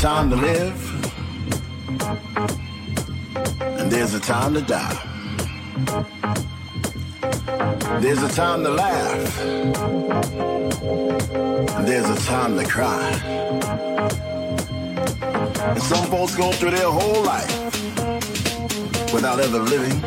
[0.00, 0.80] Time to live,
[3.60, 4.98] and there's a time to die.
[8.00, 9.40] There's a time to laugh,
[11.76, 13.10] and there's a time to cry.
[15.68, 17.52] And some folks go through their whole life
[19.12, 20.00] without ever living.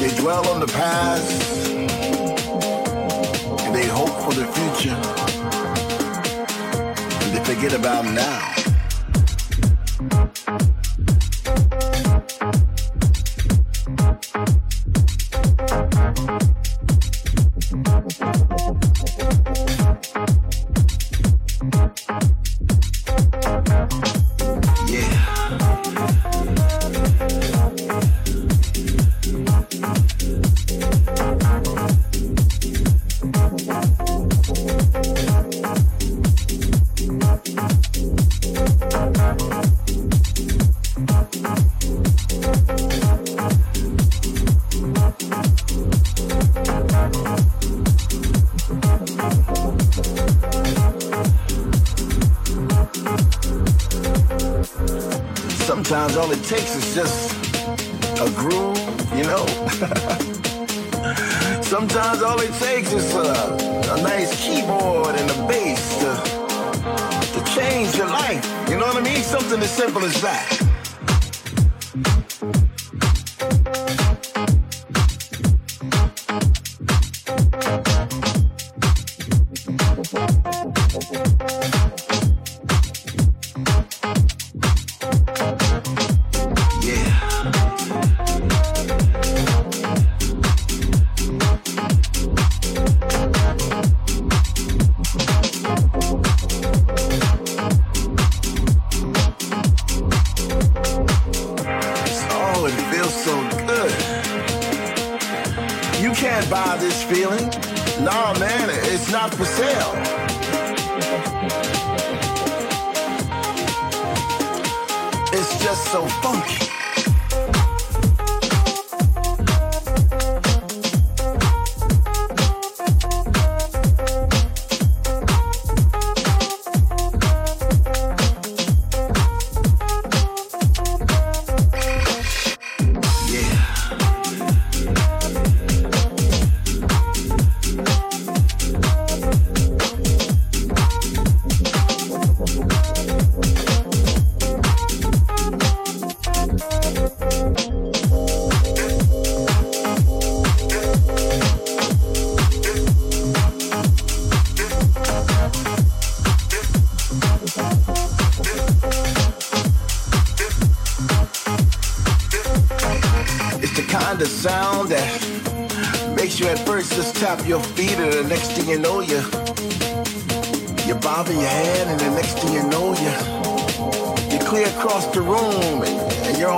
[0.00, 1.68] They dwell on the past,
[3.60, 4.98] and they hope for the future,
[7.44, 8.53] forget about now.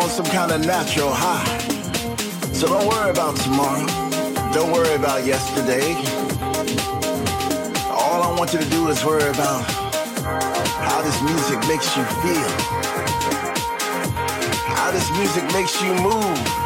[0.06, 1.58] On some kind of natural high.
[2.52, 3.84] So don't worry about tomorrow.
[4.52, 5.94] Don't worry about yesterday.
[7.90, 9.64] All I want you to do is worry about
[10.86, 12.50] how this music makes you feel.
[14.76, 16.65] How this music makes you move.